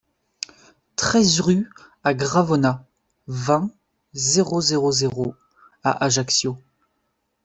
treize 0.95 1.39
rue 1.41 1.69
A 2.03 2.15
Gravona, 2.15 2.83
vingt, 3.27 3.69
zéro 4.13 4.59
zéro 4.59 4.91
zéro 4.91 5.35
à 5.83 6.03
Ajaccio 6.03 6.57